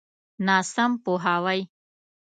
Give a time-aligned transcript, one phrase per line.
[0.45, 1.59] ناسم پوهاوی.